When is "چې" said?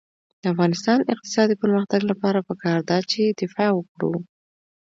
3.11-3.21